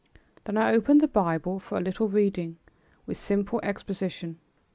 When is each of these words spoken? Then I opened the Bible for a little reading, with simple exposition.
Then 0.45 0.57
I 0.57 0.73
opened 0.73 0.99
the 1.01 1.07
Bible 1.07 1.59
for 1.59 1.77
a 1.77 1.79
little 1.79 2.07
reading, 2.09 2.57
with 3.05 3.19
simple 3.19 3.59
exposition. 3.61 4.39